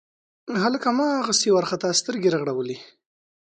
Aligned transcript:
هلک 0.63 0.83
هماغسې 0.89 1.47
وارخطا 1.51 1.89
سترګې 2.01 2.29
رغړولې. 2.35 2.77